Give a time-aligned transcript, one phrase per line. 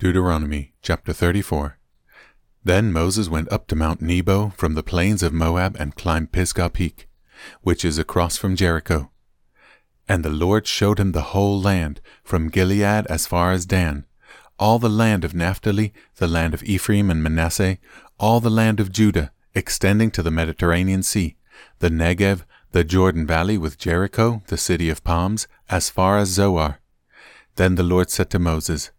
[0.00, 1.76] Deuteronomy chapter 34.
[2.62, 6.70] Then Moses went up to Mount Nebo from the plains of Moab and climbed Pisgah
[6.70, 7.08] Peak,
[7.62, 9.10] which is across from Jericho.
[10.08, 14.04] And the Lord showed him the whole land, from Gilead as far as Dan,
[14.56, 17.78] all the land of Naphtali, the land of Ephraim and Manasseh,
[18.20, 21.36] all the land of Judah, extending to the Mediterranean Sea,
[21.80, 26.78] the Negev, the Jordan Valley with Jericho, the city of palms, as far as Zoar.
[27.56, 28.92] Then the Lord said to Moses,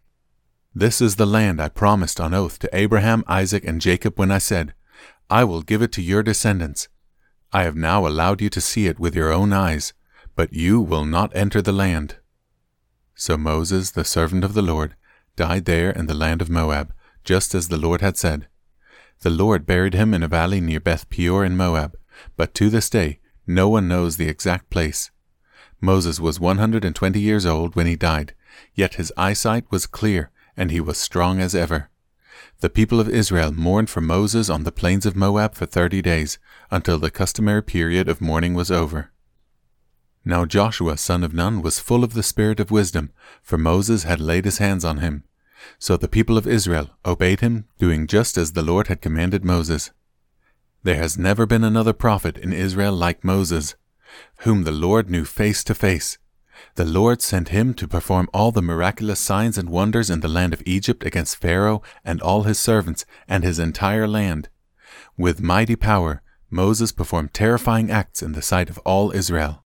[0.74, 4.38] this is the land I promised on oath to Abraham, Isaac, and Jacob when I
[4.38, 4.72] said,
[5.28, 6.88] I will give it to your descendants.
[7.52, 9.92] I have now allowed you to see it with your own eyes,
[10.36, 12.16] but you will not enter the land.
[13.16, 14.94] So Moses, the servant of the Lord,
[15.34, 16.94] died there in the land of Moab,
[17.24, 18.46] just as the Lord had said.
[19.22, 21.98] The Lord buried him in a valley near Beth Peor in Moab,
[22.36, 25.10] but to this day no one knows the exact place.
[25.80, 28.34] Moses was 120 years old when he died,
[28.72, 31.90] yet his eyesight was clear and he was strong as ever.
[32.60, 36.38] The people of Israel mourned for Moses on the plains of Moab for thirty days,
[36.70, 39.10] until the customary period of mourning was over.
[40.24, 44.20] Now Joshua son of Nun was full of the spirit of wisdom, for Moses had
[44.20, 45.24] laid his hands on him.
[45.78, 49.90] So the people of Israel obeyed him, doing just as the Lord had commanded Moses.
[50.82, 53.74] There has never been another prophet in Israel like Moses,
[54.38, 56.18] whom the Lord knew face to face,
[56.74, 60.52] the Lord sent him to perform all the miraculous signs and wonders in the land
[60.52, 64.48] of Egypt against Pharaoh and all his servants and his entire land.
[65.16, 69.59] With mighty power, Moses performed terrifying acts in the sight of all Israel.